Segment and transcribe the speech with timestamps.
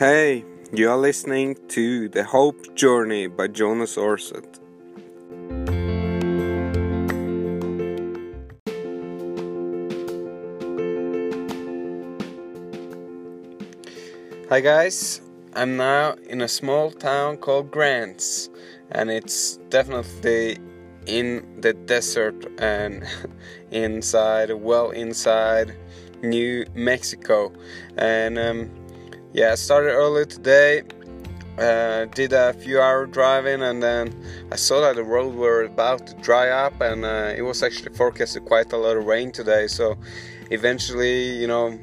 [0.00, 4.58] Hey, you are listening to The Hope Journey by Jonas Orset.
[14.48, 15.20] Hi guys,
[15.52, 18.48] I'm now in a small town called Grants,
[18.92, 20.56] and it's definitely
[21.04, 23.04] in the desert and
[23.70, 25.76] inside, well inside
[26.22, 27.52] New Mexico.
[27.98, 28.79] And um,
[29.32, 30.82] yeah, I started early today.
[31.58, 34.14] Uh, did a few hour driving and then
[34.50, 37.94] I saw that the road were about to dry up and uh, it was actually
[37.94, 39.98] forecasted quite a lot of rain today so
[40.50, 41.78] eventually you know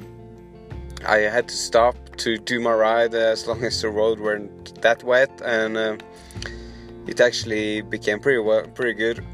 [1.06, 5.04] I had to stop to do my ride as long as the road weren't that
[5.04, 5.96] wet and uh,
[7.06, 9.24] it actually became pretty well, pretty good.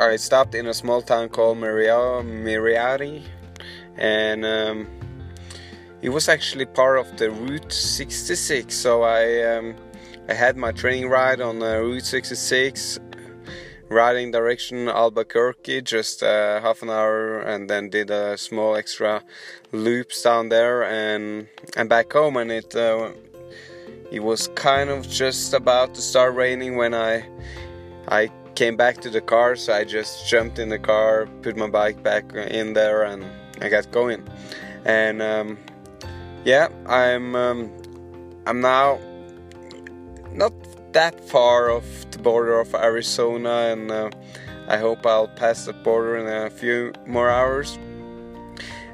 [0.00, 3.22] I stopped in a small town called Miriari
[3.96, 4.86] and um,
[6.00, 8.74] it was actually part of the Route 66.
[8.74, 9.74] So I um,
[10.28, 12.98] I had my training ride on uh, Route 66,
[13.88, 19.22] riding direction Albuquerque, just uh, half an hour, and then did a small extra
[19.72, 22.36] loops down there and and back home.
[22.36, 23.10] And it uh,
[24.12, 27.26] it was kind of just about to start raining when I
[28.08, 29.56] I came back to the car.
[29.56, 33.24] So I just jumped in the car, put my bike back in there, and
[33.60, 34.22] I got going.
[34.84, 35.58] And um,
[36.44, 37.70] yeah, I'm um,
[38.46, 38.98] I'm now
[40.32, 40.52] not
[40.92, 44.10] that far off the border of Arizona, and uh,
[44.68, 47.78] I hope I'll pass the border in a few more hours.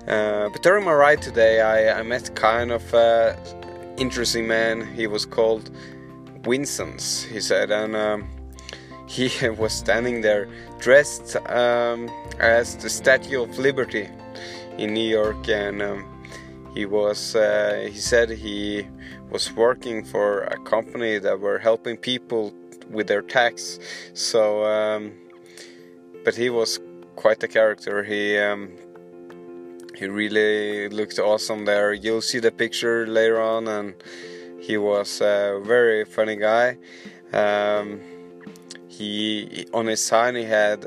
[0.06, 3.34] Uh, but during my ride today, I, I met kind of uh,
[3.96, 4.86] interesting man.
[4.94, 5.70] He was called
[6.44, 8.28] Winston's, he said, and um,
[9.08, 14.08] he was standing there dressed um, as the Statue of Liberty
[14.76, 16.13] in New York, and um,
[16.74, 18.86] he was uh, he said he
[19.30, 22.52] was working for a company that were helping people
[22.90, 23.78] with their tax.
[24.14, 25.12] So um,
[26.24, 26.80] but he was
[27.16, 28.02] quite a character.
[28.02, 28.70] He um,
[29.96, 31.92] he really looked awesome there.
[31.92, 33.94] You'll see the picture later on and
[34.60, 36.76] he was a very funny guy.
[37.32, 38.00] Um,
[38.88, 40.86] he on his sign he had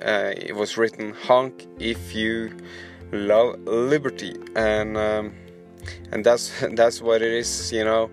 [0.00, 2.56] uh, it was written honk if you
[3.12, 5.34] love liberty and um,
[6.12, 8.10] and that's that's what it is you know.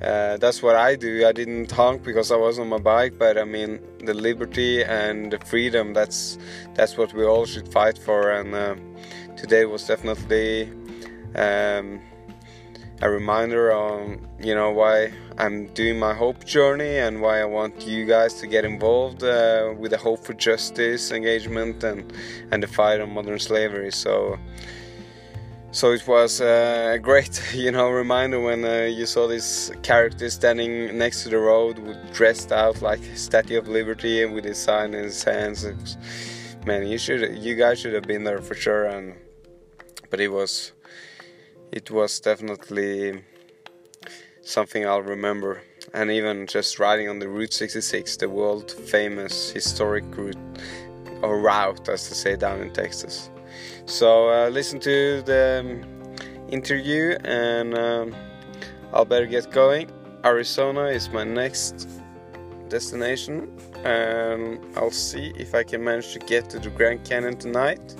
[0.00, 1.26] Uh, that's what I do.
[1.26, 5.32] I didn't honk because I was on my bike but I mean the liberty and
[5.32, 6.38] the freedom that's
[6.74, 8.76] that's what we all should fight for and uh,
[9.36, 10.70] today was definitely
[11.34, 12.00] um,
[13.02, 17.86] a reminder on you know why I'm doing my hope journey and why I want
[17.86, 22.12] you guys to get involved uh, with the hope for justice engagement and
[22.50, 23.92] and the fight on modern slavery.
[23.92, 24.36] So
[25.70, 30.28] so it was uh, a great you know reminder when uh, you saw this character
[30.28, 31.76] standing next to the road
[32.12, 35.64] dressed out like Statue of Liberty and with his sign in his hands.
[36.66, 39.14] Man, you should you guys should have been there for sure and
[40.10, 40.72] but it was
[41.70, 43.22] it was definitely
[44.48, 45.62] something I'll remember.
[45.94, 50.36] And even just riding on the Route 66, the world famous historic route
[51.22, 53.30] or route, as they say down in Texas.
[53.86, 56.16] So uh, listen to the um,
[56.48, 58.16] interview, and um,
[58.92, 59.90] I'll better get going.
[60.24, 61.88] Arizona is my next
[62.68, 63.50] destination,
[63.84, 67.94] and I'll see if I can manage to get to the Grand Canyon tonight.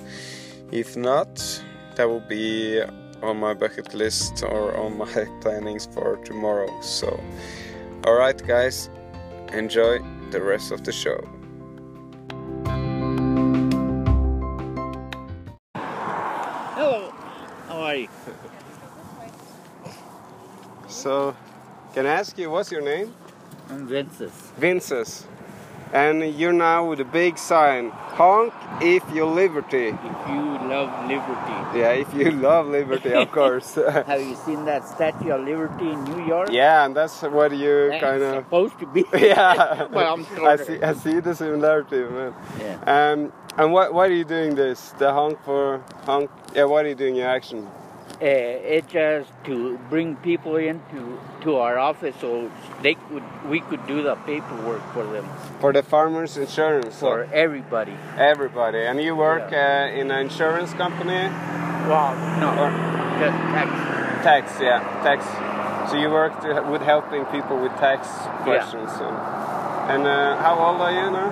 [0.71, 1.63] If not,
[1.95, 2.81] that will be
[3.21, 6.69] on my bucket list or on my plannings for tomorrow.
[6.81, 7.21] So,
[8.05, 8.89] alright, guys,
[9.53, 9.99] enjoy
[10.31, 11.19] the rest of the show.
[16.75, 17.11] Hello,
[17.67, 18.09] how are you?
[20.87, 21.35] so,
[21.93, 23.13] can I ask you what's your name?
[23.69, 24.31] I'm Vincent.
[24.57, 25.27] Vincent.
[25.91, 29.87] And you're now with a big sign honk if you liberty.
[29.87, 31.79] If you love liberty.
[31.79, 33.75] Yeah, if you love liberty, of course.
[34.11, 36.49] Have you seen that Statue of Liberty in New York?
[36.51, 38.43] Yeah, and that's what you kind of.
[38.43, 39.03] supposed to be.
[39.19, 40.81] Yeah, well, I'm I see.
[40.81, 42.33] I see the similarity, man.
[42.59, 43.11] Yeah.
[43.11, 44.91] Um, and what why are you doing this?
[44.99, 46.29] The honk for honk.
[46.55, 47.67] Yeah, what are you doing your action?
[48.21, 48.25] Uh,
[48.75, 52.51] it's just to bring people into to our office so
[52.81, 55.25] they could we could do the paperwork for them
[55.61, 56.95] For the farmers insurance.
[56.95, 57.93] so for everybody.
[58.17, 58.79] everybody.
[58.79, 61.31] And you work uh, in an insurance company.
[61.87, 62.11] Well,
[62.43, 62.75] no, Or-
[63.23, 63.69] just tax.
[64.23, 65.23] Tax, yeah, tax.
[65.89, 68.07] So you work to, with helping people with tax
[68.43, 68.91] questions.
[68.99, 69.15] And,
[69.93, 71.31] and uh, how old are you now?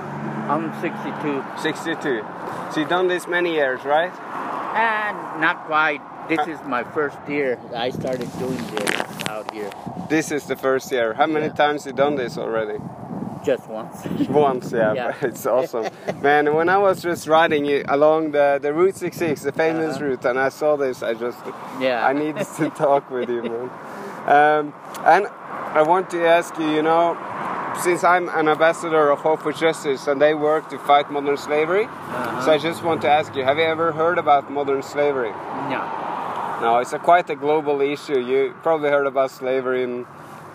[0.50, 2.24] I'm 62 62.
[2.72, 4.14] So you've done this many years, right?
[4.78, 6.02] and not quite.
[6.30, 9.02] This is my first year I started doing this.
[9.30, 9.70] out here.
[10.10, 11.14] This is the first year.
[11.14, 11.54] How many Yeah.
[11.64, 12.80] times you done this already?
[13.46, 13.96] Just once.
[14.30, 15.14] Once, yeah, Yeah.
[15.30, 15.86] it's awesome.
[16.22, 20.06] Man, when I was just riding along the, the Route 66, the famous Uh-huh.
[20.06, 21.40] route, and I saw this, I just,
[21.80, 22.06] Yeah.
[22.10, 23.70] I needed to talk with you, man.
[24.38, 24.74] Um,
[25.06, 25.28] and
[25.80, 27.16] I want to ask you, you know,
[27.84, 31.86] since I'm an ambassador of Hope for Justice and they work to fight modern slavery,
[31.86, 32.42] Uh-huh.
[32.44, 35.32] so I just want to ask you, have you ever heard about modern slavery?
[35.70, 35.82] No.
[36.62, 38.20] No, it's a quite a global issue.
[38.20, 40.06] You probably heard about slavery in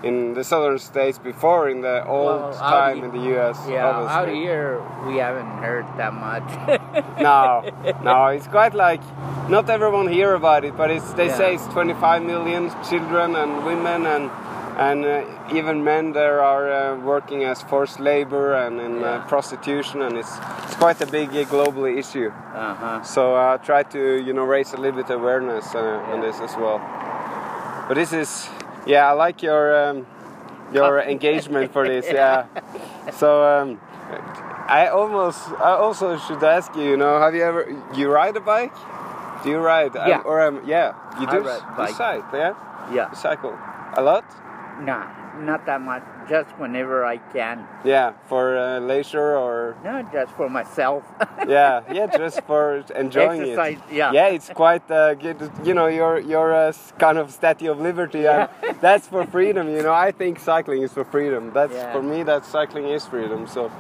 [0.03, 3.57] in the southern states before, in the old Well, time in the U.S.
[3.69, 6.43] Yeah, out here we haven't heard that much.
[7.21, 7.63] No,
[8.03, 9.01] no, it's quite like
[9.49, 11.37] not everyone hear about it, but it's they Yeah.
[11.37, 14.31] say it's 25 million children and women and
[14.79, 15.25] and uh,
[15.55, 19.07] even men there are uh, working as forced labor and in Yeah.
[19.25, 20.33] uh, prostitution, and it's
[20.65, 22.31] it's quite a big uh, global issue.
[22.55, 23.03] Uh huh.
[23.03, 26.57] So uh, try to you know raise a little bit awareness uh, on this as
[26.57, 26.79] well.
[27.89, 28.49] But this is
[28.87, 30.07] yeah, I like your um,
[30.73, 32.07] your engagement for this.
[32.13, 32.47] Yeah.
[33.19, 33.81] So um,
[34.69, 36.83] I almost I also should ask you.
[36.83, 38.73] You know, have you ever you ride a bike?
[39.43, 39.97] Do you ride?
[39.97, 40.23] Um, Yeah.
[40.25, 41.41] or um, yeah, you I do.
[41.41, 41.95] ride you bike.
[41.97, 42.55] cycle, yeah.
[42.93, 43.11] Yeah.
[43.11, 43.55] You cycle
[43.97, 44.25] a lot.
[44.81, 45.07] Nah,
[45.41, 46.03] not that much.
[46.29, 47.67] Just whenever I can.
[47.85, 51.05] Yeah, for uh, leisure or No, just for myself.
[51.49, 53.79] yeah, yeah, just for enjoying it.
[53.91, 54.13] Yeah.
[54.13, 55.51] yeah, it's quite uh, good.
[55.65, 58.49] You know, you're you're a kind of statue of liberty, and
[58.81, 59.69] that's for freedom.
[59.69, 61.51] You know, I think cycling is for freedom.
[61.53, 61.93] That's Yeah.
[61.93, 62.23] for me.
[62.23, 63.47] That cycling is freedom.
[63.47, 63.71] So,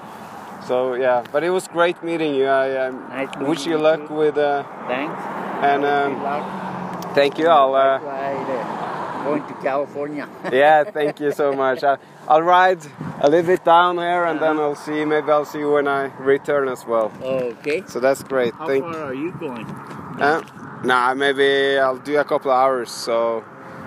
[0.66, 1.24] so yeah.
[1.32, 2.46] But it was great meeting you.
[2.46, 4.14] I um, Nice wish you luck too.
[4.14, 4.36] with.
[4.36, 5.20] Uh, Thanks.
[5.62, 7.48] and um, thank you.
[7.48, 7.74] I'll.
[7.74, 8.81] Uh,
[9.24, 10.28] going to California.
[10.52, 11.82] yeah, thank you so much.
[11.84, 11.98] I,
[12.28, 12.80] I'll ride
[13.20, 15.04] a little bit down here, and then I'll see.
[15.04, 17.12] Maybe I'll see you when I return as well.
[17.22, 17.82] Okay.
[17.86, 18.54] So that's great.
[18.54, 18.84] How thank.
[18.84, 19.66] far are you going?
[19.66, 20.42] Uh,
[20.84, 22.90] nah, maybe I'll do a couple of hours.
[22.90, 23.44] So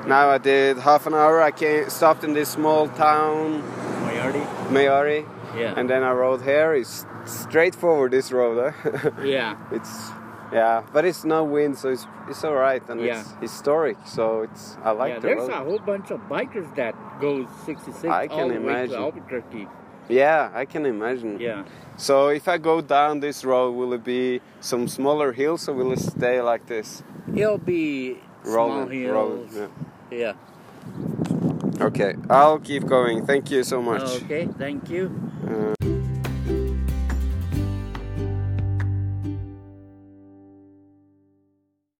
[0.08, 1.42] now I did half an hour.
[1.42, 3.62] I came, stopped in this small town,
[4.02, 4.40] Moriarty?
[4.70, 5.74] Mayari, Yeah.
[5.78, 6.74] and then I rode here.
[6.74, 8.74] It's straightforward this road.
[8.84, 9.12] Huh?
[9.24, 9.56] yeah.
[9.72, 10.12] it's
[10.52, 13.20] yeah, but it's no wind, so it's it's all right, and Yeah.
[13.20, 13.98] it's historic.
[14.06, 15.52] So it's I like yeah, the there's road.
[15.52, 19.68] a whole bunch of bikers that goes 66 I all the way to Albuquerque.
[20.08, 21.40] Yeah, I can imagine.
[21.40, 21.64] Yeah.
[21.98, 25.92] So if I go down this road, will it be some smaller hills, or will
[25.94, 27.02] it stay like this?
[27.36, 29.56] It'll be small Rolling, hills.
[29.56, 29.72] rolling.
[30.12, 30.18] Yeah.
[30.18, 30.34] Yeah.
[31.82, 33.26] Okay, I'll keep going.
[33.26, 34.02] Thank you so much.
[34.24, 35.10] Okay, thank you.